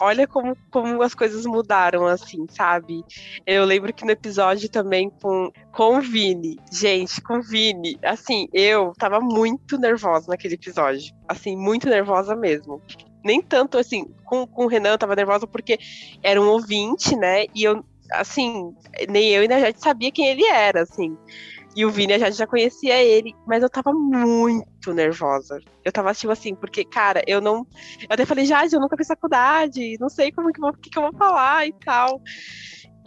[0.00, 3.04] Olha como, como as coisas mudaram, assim, sabe?
[3.46, 8.48] Eu lembro que no episódio também com, com o Vini, gente, com o Vini, assim,
[8.52, 11.14] eu tava muito nervosa naquele episódio.
[11.28, 12.80] Assim, muito nervosa mesmo.
[13.24, 15.78] Nem tanto, assim, com, com o Renan eu tava nervosa porque
[16.22, 17.46] era um ouvinte, né?
[17.54, 18.74] E eu, assim,
[19.08, 21.16] nem eu ainda já sabia quem ele era, assim.
[21.76, 25.58] E o Vini, a gente já conhecia ele, mas eu tava muito nervosa.
[25.84, 27.66] Eu tava, tipo assim, porque, cara, eu não.
[28.02, 31.02] Eu até falei, Jade, eu nunca fiz faculdade, não sei como que, que, que eu
[31.02, 32.20] vou falar e tal.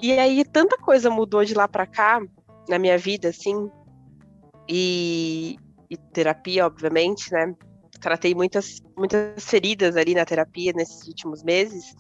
[0.02, 2.20] E aí, tanta coisa mudou de lá pra cá,
[2.68, 3.70] na minha vida, assim.
[4.68, 5.58] E,
[5.90, 7.54] e terapia, obviamente, né?
[8.02, 11.96] Tratei muitas, muitas feridas ali na terapia nesses últimos meses,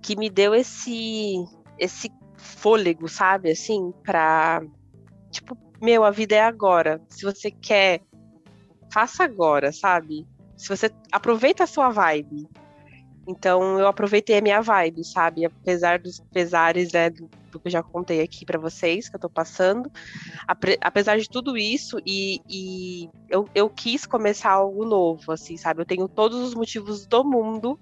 [0.00, 1.34] que me deu esse,
[1.76, 3.50] esse fôlego, sabe?
[3.50, 4.62] Assim, pra.
[5.32, 7.00] Tipo, meu, a vida é agora.
[7.08, 8.02] Se você quer,
[8.92, 10.26] faça agora, sabe?
[10.56, 12.48] Se você aproveita a sua vibe.
[13.26, 15.44] Então eu aproveitei a minha vibe, sabe?
[15.44, 19.20] Apesar dos pesares, né, do, do que eu já contei aqui pra vocês, que eu
[19.20, 19.90] tô passando.
[20.48, 25.82] Apre- apesar de tudo isso, e, e eu, eu quis começar algo novo, assim, sabe?
[25.82, 27.78] Eu tenho todos os motivos do mundo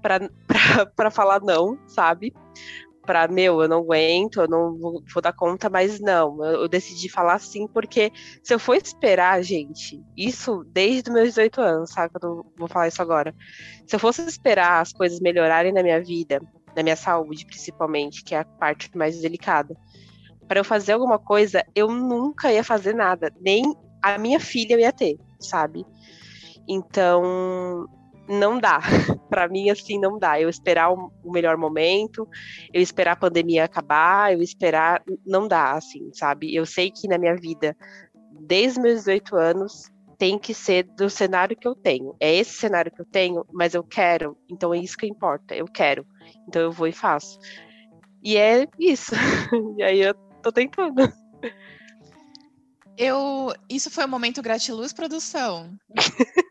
[0.00, 0.20] pra
[1.10, 2.32] falar não, sabe?
[3.08, 6.68] Pra, meu, eu não aguento, eu não vou, vou dar conta, mas não, eu, eu
[6.68, 11.90] decidi falar sim, porque se eu for esperar, gente, isso desde os meus 18 anos,
[11.90, 12.12] sabe?
[12.22, 13.34] Eu não vou falar isso agora.
[13.86, 16.38] Se eu fosse esperar as coisas melhorarem na minha vida,
[16.76, 19.74] na minha saúde, principalmente, que é a parte mais delicada,
[20.46, 24.80] para eu fazer alguma coisa, eu nunca ia fazer nada, nem a minha filha eu
[24.80, 25.82] ia ter, sabe?
[26.68, 27.88] Então,
[28.28, 28.80] não dá.
[29.28, 30.40] Para mim, assim, não dá.
[30.40, 32.28] Eu esperar o melhor momento,
[32.72, 35.02] eu esperar a pandemia acabar, eu esperar.
[35.26, 36.54] Não dá, assim, sabe?
[36.54, 37.76] Eu sei que na minha vida,
[38.40, 42.14] desde meus 18 anos, tem que ser do cenário que eu tenho.
[42.18, 45.54] É esse cenário que eu tenho, mas eu quero, então é isso que importa.
[45.54, 46.04] Eu quero.
[46.46, 47.38] Então eu vou e faço.
[48.22, 49.12] E é isso.
[49.78, 51.12] e aí eu tô tentando.
[52.96, 53.52] Eu.
[53.70, 55.70] Isso foi o momento gratiluz produção.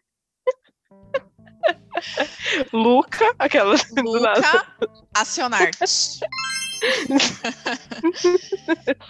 [2.73, 3.75] Luca, aquela.
[3.97, 4.67] Luca,
[5.13, 5.69] acionar.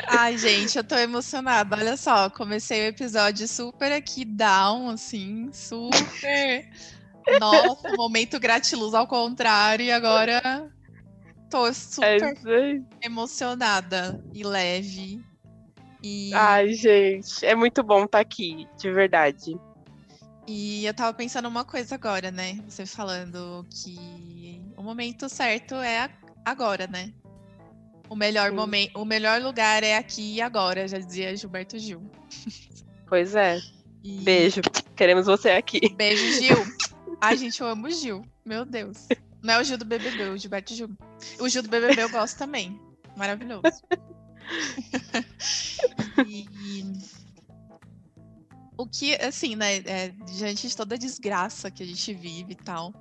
[0.07, 1.75] Ai, gente, eu tô emocionada.
[1.75, 6.69] Olha só, comecei o episódio super aqui down, assim, super.
[7.39, 10.71] Nossa, momento gratiluz ao contrário, e agora
[11.49, 15.21] tô super é emocionada e leve.
[16.01, 16.33] E...
[16.33, 19.59] Ai, gente, é muito bom estar tá aqui, de verdade.
[20.47, 22.57] E eu tava pensando uma coisa agora, né?
[22.69, 26.09] Você falando que o momento certo é
[26.45, 27.13] agora, né?
[28.09, 32.01] O melhor momento, o melhor lugar é aqui e agora, já dizia Gilberto Gil.
[33.07, 33.59] Pois é.
[34.01, 34.21] E...
[34.21, 34.61] Beijo.
[34.95, 35.93] Queremos você aqui.
[35.95, 36.57] Beijo, Gil.
[37.19, 38.23] Ai, gente, eu amo o Gil.
[38.45, 39.07] Meu Deus.
[39.43, 40.89] Não é o Gil do BBB, é o Gilberto Gil.
[41.41, 42.79] O Gil do BBB eu gosto também.
[43.17, 43.83] Maravilhoso.
[46.25, 46.47] e...
[48.77, 52.55] O que, assim, né, é, diante de toda a desgraça que a gente vive e
[52.55, 52.93] tal,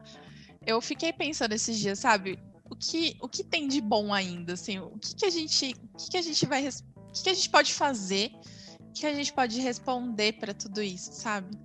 [0.66, 2.38] eu fiquei pensando esses dias, sabe?
[2.70, 5.96] o que, o que tem de bom ainda, assim, o que, que a gente, o
[5.96, 8.30] que, que a gente vai, o que, que a gente pode fazer,
[8.92, 11.56] que a gente pode responder para tudo isso, sabe?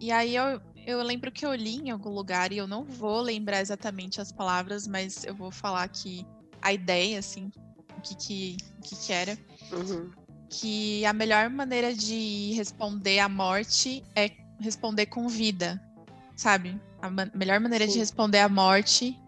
[0.00, 3.20] E aí eu, eu lembro que eu li em algum lugar e eu não vou
[3.20, 6.26] lembrar exatamente as palavras, mas eu vou falar que
[6.60, 7.50] a ideia, assim,
[7.96, 9.38] o que que, o que, que era,
[9.72, 10.10] uhum.
[10.52, 15.82] Que a melhor maneira de responder à morte é responder com vida,
[16.36, 16.78] sabe?
[17.00, 17.94] A ma melhor maneira Sim.
[17.94, 19.18] de responder à morte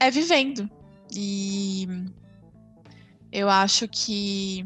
[0.00, 0.68] é vivendo.
[1.14, 1.86] E
[3.30, 4.64] eu acho que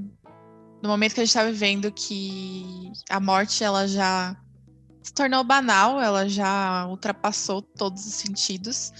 [0.80, 4.36] no momento que a gente está vivendo que a morte ela já
[5.02, 8.92] se tornou banal, ela já ultrapassou todos os sentidos.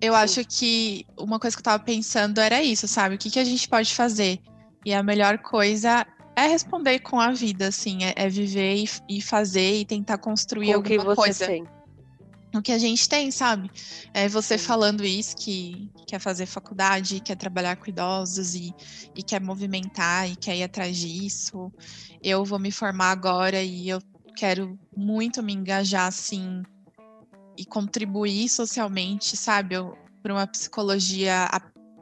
[0.00, 0.18] Eu Sim.
[0.20, 3.16] acho que uma coisa que eu estava pensando era isso, sabe?
[3.16, 4.40] O que, que a gente pode fazer?
[4.84, 9.20] E a melhor coisa é responder com a vida, assim, é, é viver e, e,
[9.20, 11.46] fazer e tentar construir com alguma coisa.
[11.46, 11.64] Tem
[12.52, 13.70] no que a gente tem, sabe?
[14.12, 18.74] É você falando isso, que quer fazer faculdade, quer trabalhar com idosos e,
[19.14, 21.72] e quer movimentar e quer ir atrás disso.
[22.22, 24.00] Eu vou me formar agora e eu
[24.36, 26.62] quero muito me engajar, assim,
[27.56, 29.74] e contribuir socialmente, sabe?
[30.22, 31.48] Para uma psicologia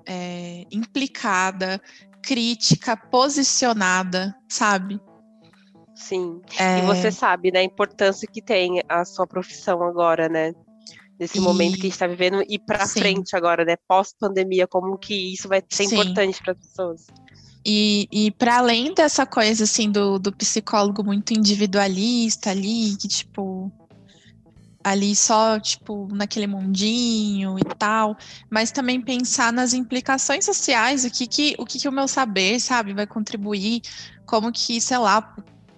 [0.07, 1.81] é, implicada,
[2.27, 5.01] crítica, posicionada, sabe?
[5.95, 6.41] Sim.
[6.59, 6.81] É...
[6.81, 10.53] E você sabe, né, a importância que tem a sua profissão agora, né?
[11.19, 11.41] Nesse e...
[11.41, 13.77] momento que a gente está vivendo e para frente agora, né?
[13.89, 15.95] Pós-pandemia, como que isso vai ser Sim.
[15.95, 17.07] importante para as pessoas.
[17.65, 23.73] E, e para além dessa coisa, assim, do, do psicólogo muito individualista ali, que, tipo,
[24.87, 28.17] ali só, tipo, naquele mundinho e tal,
[28.49, 32.61] mas também pensar nas implicações sociais, o que que o, que que o meu saber,
[32.61, 33.83] sabe, vai contribuir,
[34.25, 35.35] como que, sei lá,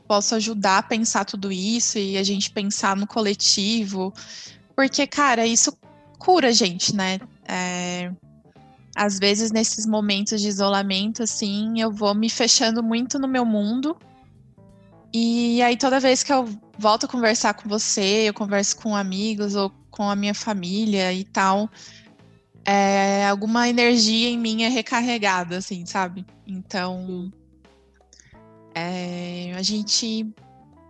[0.06, 4.12] posso ajudar a pensar tudo isso e a gente pensar no coletivo.
[4.76, 5.72] Porque, cara, isso
[6.18, 7.18] cura a gente, né?
[7.48, 8.12] É,
[8.94, 13.96] às vezes, nesses momentos de isolamento, assim, eu vou me fechando muito no meu mundo.
[15.12, 16.46] E aí, toda vez que eu
[16.78, 21.24] volto a conversar com você, eu converso com amigos ou com a minha família e
[21.24, 21.68] tal,
[22.64, 26.26] é, alguma energia em mim é recarregada, assim, sabe?
[26.46, 27.32] Então,
[28.74, 30.30] é, a gente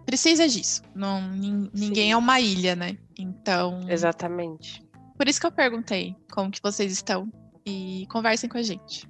[0.05, 0.83] precisa disso.
[0.95, 2.13] Não, ninguém Sim.
[2.13, 2.99] é uma ilha, né?
[3.17, 3.81] Então.
[3.89, 4.83] Exatamente.
[5.17, 7.31] Por isso que eu perguntei como que vocês estão
[7.65, 9.09] e conversem com a gente.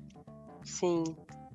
[0.65, 1.05] Sim.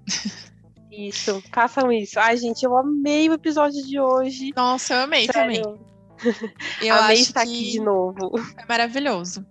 [0.95, 2.19] isso, façam isso.
[2.19, 4.51] Ai, gente, eu amei o episódio de hoje.
[4.56, 5.62] Nossa, eu amei Sério.
[5.62, 5.93] também.
[6.82, 8.32] Eu amei estar aqui de novo.
[8.58, 9.45] É maravilhoso.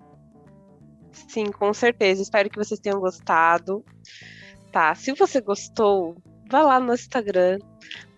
[1.29, 2.23] Sim, com certeza.
[2.23, 3.85] Espero que vocês tenham gostado.
[4.71, 6.17] Tá, se você gostou,
[6.51, 7.59] vá lá no Instagram,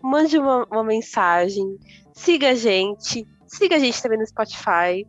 [0.01, 1.79] mande uma, uma mensagem,
[2.13, 5.05] siga a gente, siga a gente também no Spotify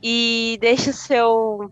[0.00, 1.70] e deixe o seu,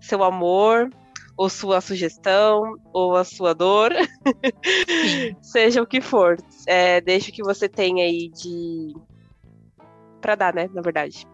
[0.00, 0.90] seu amor,
[1.36, 3.92] ou sua sugestão, ou a sua dor,
[5.42, 6.36] seja o que for.
[6.66, 8.94] É, deixe o que você tem aí de.
[10.20, 10.68] para dar, né?
[10.72, 11.26] Na verdade.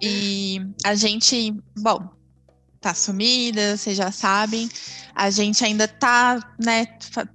[0.00, 2.08] e a gente, bom,
[2.82, 4.68] tá sumida, vocês já sabem.
[5.14, 6.86] A gente ainda tá, né,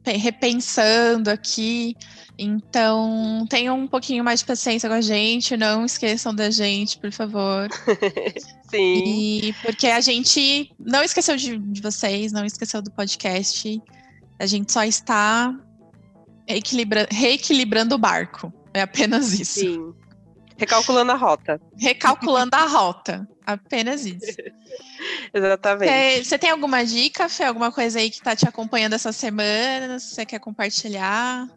[0.06, 1.96] repensando aqui
[2.38, 7.12] Então, tenham um pouquinho mais de paciência com a gente, não esqueçam da gente, por
[7.12, 7.68] favor.
[8.70, 9.04] Sim.
[9.44, 13.82] E porque a gente não esqueceu de, de vocês, não esqueceu do podcast.
[14.40, 15.52] A gente só está
[16.48, 18.54] equilibra reequilibrando o barco.
[18.74, 19.60] É apenas isso.
[19.62, 19.94] Sim.
[20.58, 21.60] Recalculando a rota.
[21.78, 23.28] Recalculando a rota.
[23.48, 24.36] Apenas isso.
[25.34, 26.26] Exatamente.
[26.26, 27.46] Você tem alguma dica, Fê?
[27.46, 29.98] Alguma coisa aí que tá te acompanhando essa semana?
[29.98, 31.48] Você quer compartilhar?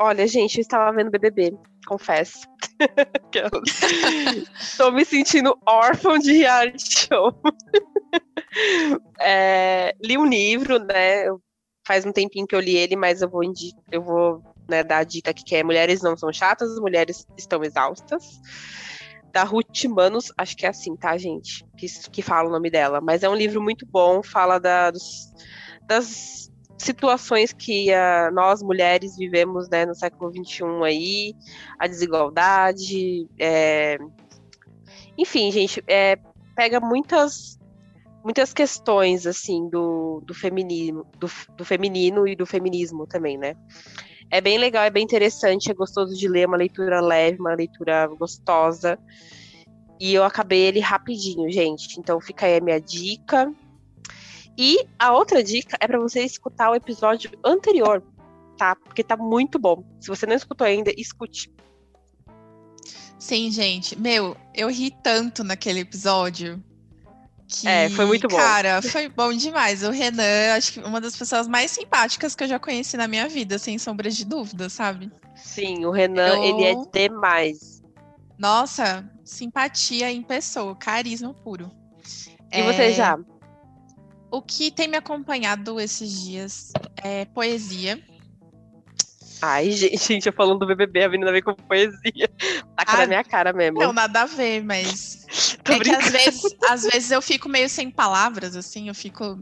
[0.00, 2.40] Olha, gente, eu estava vendo BBB, confesso.
[4.60, 7.32] Estou me sentindo órfão de reality show.
[9.20, 11.26] é, li um livro, né?
[11.86, 13.42] Faz um tempinho que eu li ele, mas eu vou,
[13.92, 17.62] eu vou né, dar a dica aqui que é Mulheres não são chatas, mulheres estão
[17.62, 18.40] exaustas.
[19.32, 21.64] Da Ruth Manos, acho que é assim, tá, gente?
[21.76, 23.00] Que, que fala o nome dela.
[23.00, 25.32] Mas é um livro muito bom, fala da, dos,
[25.86, 31.34] das situações que uh, nós mulheres vivemos né, no século XXI aí,
[31.78, 33.98] a desigualdade, é...
[35.16, 36.16] enfim, gente, é,
[36.56, 37.58] pega muitas
[38.22, 43.54] muitas questões assim do, do feminismo, do, do feminino e do feminismo também, né?
[44.30, 48.06] É bem legal, é bem interessante, é gostoso de ler, uma leitura leve, uma leitura
[48.06, 48.98] gostosa.
[49.98, 51.98] E eu acabei ele rapidinho, gente.
[51.98, 53.52] Então fica aí a minha dica.
[54.56, 58.02] E a outra dica é para você escutar o episódio anterior,
[58.56, 58.76] tá?
[58.76, 59.84] Porque tá muito bom.
[60.00, 61.52] Se você não escutou ainda, escute.
[63.18, 63.98] Sim, gente.
[63.98, 66.62] Meu, eu ri tanto naquele episódio.
[67.50, 68.36] Que, é, foi muito bom.
[68.36, 69.82] Cara, foi bom demais.
[69.82, 73.28] O Renan, acho que uma das pessoas mais simpáticas que eu já conheci na minha
[73.28, 75.10] vida, sem sombra de dúvida, sabe?
[75.34, 76.44] Sim, o Renan, eu...
[76.44, 77.82] ele é demais.
[78.38, 81.70] Nossa, simpatia em pessoa, carisma puro.
[82.52, 82.62] E é...
[82.62, 83.18] você já?
[84.30, 88.00] O que tem me acompanhado esses dias é poesia.
[89.42, 92.28] Ai, gente, eu falando do BBB, a menina vem com poesia.
[92.76, 93.78] Tá ah, na minha cara mesmo.
[93.78, 95.26] Não, nada a ver, mas.
[95.64, 96.00] é brincando.
[96.00, 99.38] que às vezes, às vezes eu fico meio sem palavras, assim, eu fico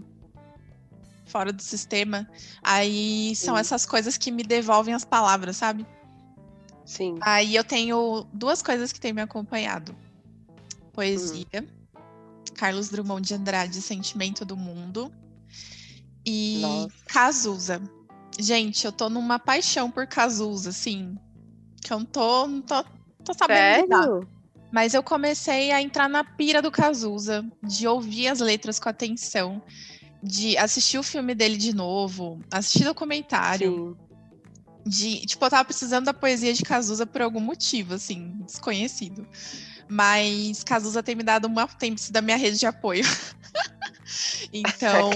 [1.27, 2.29] fora do sistema.
[2.63, 3.61] Aí são Sim.
[3.61, 5.87] essas coisas que me devolvem as palavras, sabe?
[6.85, 7.17] Sim.
[7.21, 9.95] Aí eu tenho duas coisas que têm me acompanhado:
[10.93, 11.47] poesia.
[11.55, 11.79] Hum.
[12.55, 15.13] Carlos Drummond de Andrade, Sentimento do Mundo.
[16.27, 16.95] E Nossa.
[17.07, 17.98] Cazuza.
[18.39, 21.19] Gente, eu tô numa paixão por Cazuza, assim.
[21.83, 22.85] Que eu não tô, não tô,
[23.25, 24.09] tô sabendo lidar.
[24.71, 29.63] Mas eu comecei a entrar na pira do Cazuza, de ouvir as letras com atenção,
[30.23, 33.97] de assistir o filme dele de novo, assistir documentário.
[33.97, 34.09] Sim.
[34.87, 39.27] De, tipo, eu tava precisando da poesia de Cazuza por algum motivo, assim, desconhecido.
[39.89, 41.67] Mas Cazuza tem me dado uma.
[41.67, 43.05] tem sido a minha rede de apoio.
[44.53, 45.11] então.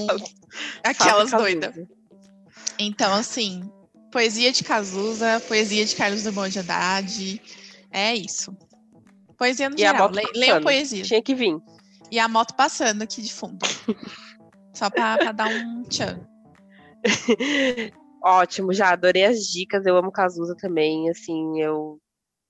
[0.82, 1.74] aquelas doidas.
[2.78, 3.70] Então, assim,
[4.10, 7.42] poesia de Cazuza, poesia de Carlos Drummond de Haddad.
[7.90, 8.56] É isso.
[9.36, 10.10] Poesia no e geral.
[10.34, 11.02] Leia poesia.
[11.02, 11.56] Tinha que vir.
[12.10, 13.58] E a moto passando aqui de fundo.
[14.74, 16.26] Só pra, pra dar um tchan.
[18.24, 19.84] Ótimo, já adorei as dicas.
[19.84, 21.10] Eu amo Cazuza também.
[21.10, 21.98] Assim, eu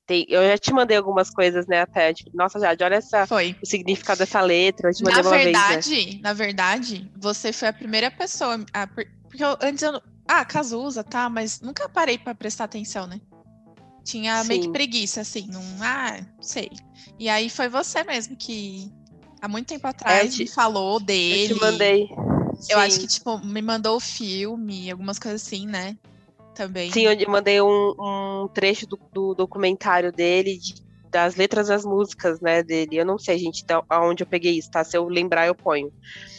[0.06, 3.56] tem, eu já te mandei algumas coisas, né, até, tipo, nossa, Jade, olha essa, foi.
[3.62, 6.20] o significado dessa letra, eu te mandei na uma verdade, vez, né?
[6.22, 8.88] Na verdade, você foi a primeira pessoa, a,
[9.32, 13.18] porque eu, antes eu, ah, Cazuza, tá, mas nunca parei para prestar atenção, né?
[14.04, 14.48] Tinha Sim.
[14.48, 16.70] meio que preguiça, assim, não, ah, sei.
[17.18, 18.92] E aí foi você mesmo que,
[19.40, 21.50] há muito tempo atrás, é, te, me falou dele.
[21.50, 22.08] Eu te mandei.
[22.68, 22.84] Eu Sim.
[22.84, 25.96] acho que, tipo, me mandou o filme, algumas coisas assim, né?
[26.54, 26.92] também.
[26.92, 30.74] Sim, eu mandei um, um trecho do, do, documentário dele, de,
[31.12, 32.96] das letras das músicas, né, dele.
[32.96, 34.82] Eu não sei, gente, da, aonde eu peguei isso, tá?
[34.82, 35.92] Se eu lembrar, eu ponho.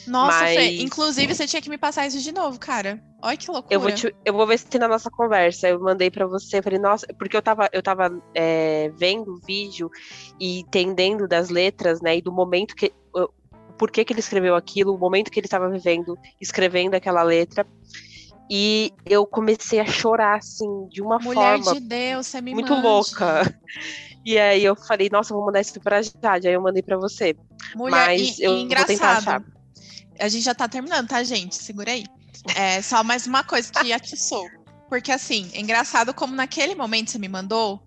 [0.08, 0.56] Nossa, Mas...
[0.56, 3.02] Fê, inclusive você tinha que me passar isso de novo, cara.
[3.22, 3.74] Olha que loucura.
[3.74, 5.70] Eu vou, te, eu vou ver se tem na nossa conversa.
[5.70, 9.90] Eu mandei para você, falei, nossa, porque eu tava, eu tava é, vendo o vídeo
[10.40, 12.92] e entendendo das letras, né, e do momento que.
[13.78, 17.66] Por que, que ele escreveu aquilo, o momento que ele estava vivendo, escrevendo aquela letra.
[18.50, 21.74] E eu comecei a chorar, assim, de uma Mulher forma.
[21.74, 22.86] de Deus, você me Muito mande.
[22.86, 23.60] louca.
[24.26, 26.48] E aí eu falei, nossa, vou mandar isso pra Jade.
[26.48, 27.36] Aí eu mandei pra você.
[27.76, 29.44] Mulher, Mas e, eu e engraçado, vou tentar achar.
[30.20, 31.56] A gente já tá terminando, tá, gente?
[31.56, 32.06] Segura aí.
[32.56, 34.48] É só mais uma coisa que atiçou.
[34.90, 37.82] Porque, assim, é engraçado como naquele momento você me mandou,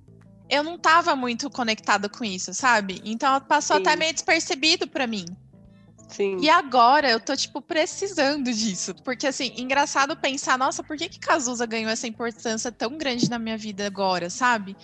[0.48, 3.00] eu não tava muito conectada com isso, sabe?
[3.04, 3.82] Então passou Sim.
[3.82, 5.24] até meio despercebido para mim.
[6.08, 6.38] Sim.
[6.40, 8.94] E agora eu tô, tipo, precisando disso.
[9.04, 13.38] Porque, assim, engraçado pensar, nossa, por que que Cazuza ganhou essa importância tão grande na
[13.38, 14.76] minha vida agora, sabe?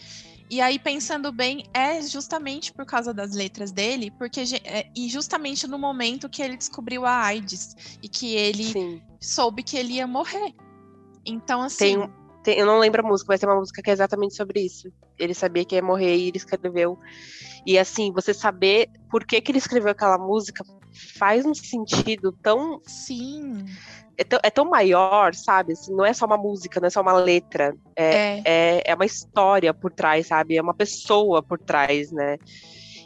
[0.52, 5.66] E aí, pensando bem, é justamente por causa das letras dele, porque é, e justamente
[5.66, 9.02] no momento que ele descobriu a AIDS e que ele Sim.
[9.18, 10.52] soube que ele ia morrer.
[11.24, 11.98] Então, assim.
[11.98, 12.12] Tem,
[12.44, 14.92] tem- eu não lembro a música, mas tem uma música que é exatamente sobre isso.
[15.18, 16.98] Ele sabia que ia morrer e ele escreveu.
[17.64, 20.62] E assim, você saber por que, que ele escreveu aquela música
[20.92, 22.80] faz um sentido tão.
[22.86, 23.64] Sim.
[24.16, 25.72] É tão, é tão maior, sabe?
[25.72, 27.74] Assim, não é só uma música, não é só uma letra.
[27.96, 28.42] É.
[28.44, 30.56] É, é uma história por trás, sabe?
[30.56, 32.38] É uma pessoa por trás, né?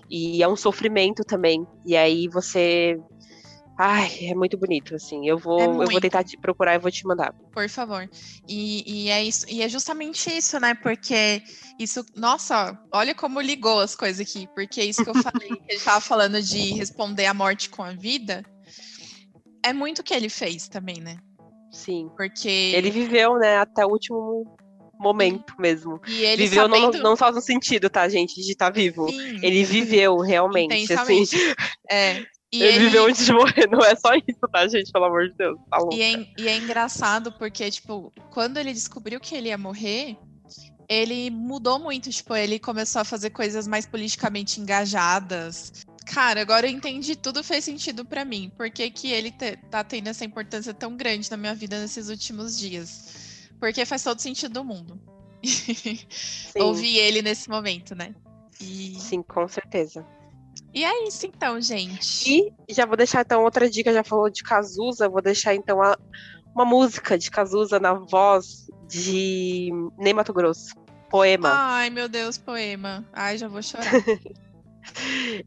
[0.08, 1.66] E é um sofrimento também.
[1.84, 2.98] E aí você.
[3.78, 5.28] Ai, é muito bonito, assim.
[5.28, 7.34] Eu vou, É eu vou tentar te procurar e vou te mandar.
[7.52, 8.08] Por favor.
[8.48, 10.74] E, e é isso, e é justamente isso, né?
[10.74, 11.42] Porque
[11.78, 14.48] isso, nossa, olha como ligou as coisas aqui.
[14.54, 17.92] Porque isso que eu falei, que ele tava falando de responder a morte com a
[17.92, 18.42] vida,
[19.62, 21.18] é muito o que ele fez também, né?
[21.70, 22.08] Sim.
[22.16, 24.56] Porque Ele viveu, né, até o último
[24.98, 26.00] momento mesmo.
[26.06, 29.10] e ele viveu não- sabendo, não, só no sentido, tá, gente, de estar vivo.
[29.10, 31.24] Sim, Ele viveu realmente, assim.
[31.90, 32.24] É.
[32.52, 34.90] E Ele, viveu antes de morrer, não é só isso, tá, gente?
[34.92, 35.58] Pelo amor de Deus.
[35.70, 35.78] Tá.
[35.92, 40.16] E é, e é engraçado porque, tipo, quando ele descobriu que ele ia morrer,
[40.88, 42.10] ele mudou muito.
[42.10, 45.84] Tipo, ele começou a fazer coisas mais politicamente engajadas.
[46.06, 48.50] Cara, agora eu entendi, tudo fez sentido pra mim.
[48.56, 52.08] Por que, que ele te- tá tendo essa importância tão grande na minha vida nesses
[52.08, 53.48] últimos dias?
[53.58, 55.00] Porque faz todo sentido do mundo.
[56.60, 58.14] Ouvir ele nesse momento, né?
[58.60, 60.06] E, sim, com certeza.
[60.76, 62.52] E é isso então, gente.
[62.68, 65.96] E já vou deixar então outra dica, já falou de Cazuza, vou deixar então a-
[66.54, 70.74] uma música de Cazuza na voz de Ney Mato Grosso.
[71.10, 71.50] Poema.
[71.52, 73.04] Ai, meu Deus, poema.
[73.12, 73.84] Ai, já vou chorar.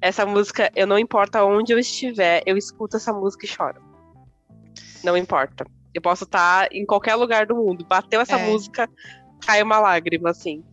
[0.02, 3.82] Essa música, eu não importa onde eu estiver, eu escuto essa música e choro.
[5.04, 5.66] Não importa.
[5.94, 7.86] Eu posso estar em qualquer lugar do mundo.
[7.86, 8.50] Bateu essa É.
[8.50, 8.90] música,
[9.46, 10.64] cai uma lágrima, assim.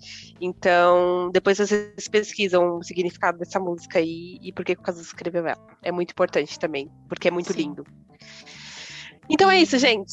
[0.41, 5.47] Então, depois vocês pesquisam o significado dessa música e, e por que o Cazuza escreveu
[5.47, 5.67] ela.
[5.83, 7.59] É muito importante também, porque é muito Sim.
[7.59, 7.87] lindo.
[9.29, 10.13] Então é isso, gente.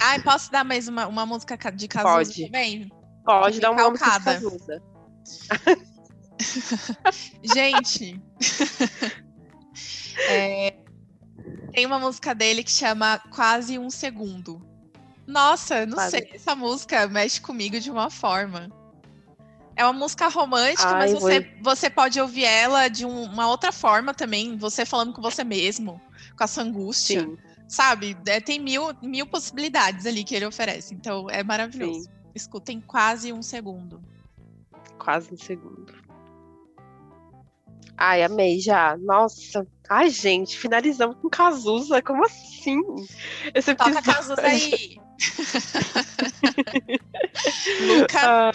[0.00, 2.46] Ai, posso dar mais uma, uma música ca- de Cazuza Pode.
[2.46, 2.88] também?
[3.24, 4.24] Pode dar uma música de.
[4.24, 4.82] Cazuza.
[7.42, 8.20] Gente,
[10.28, 10.74] é,
[11.72, 14.60] tem uma música dele que chama Quase um Segundo.
[15.32, 16.10] Nossa, não Quase.
[16.10, 18.70] sei, essa música mexe comigo de uma forma.
[19.74, 23.72] É uma música romântica, mas Ai, você, você pode ouvir ela de um- uma outra
[23.72, 25.98] forma também, você falando com você mesmo,
[26.36, 28.14] com a sua angústia, Sim, sabe?
[28.26, 32.02] É, tem mil, mil possibilidades ali que ele oferece, então é maravilhoso.
[32.02, 32.10] sim.
[32.34, 34.02] Escutem quase um segundo.
[34.98, 35.94] Quase um segundo.
[37.96, 38.96] Ai, amei já.
[38.96, 39.66] Nossa.
[39.88, 42.00] Ai, gente, finalizamos com Cazuza.
[42.02, 42.80] Como assim?
[43.54, 44.12] Esse Toca episódio.
[44.14, 44.98] Cazuza aí!
[47.80, 48.50] Luca.
[48.50, 48.52] Ah,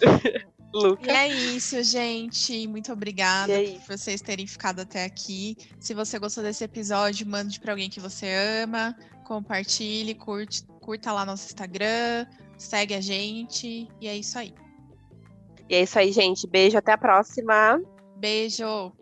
[0.74, 1.12] E Luca.
[1.12, 2.66] é isso, gente.
[2.66, 5.56] Muito obrigada E é por vocês terem ficado até aqui.
[5.78, 8.26] Se você gostou desse episódio, mande para alguém que você
[8.64, 12.26] ama, compartilhe, curte, curta lá nosso Instagram,
[12.58, 14.52] segue a gente e é isso aí.
[15.70, 16.46] E é isso aí, gente.
[16.48, 17.80] Beijo, até a próxima.
[18.16, 18.92] Beijo!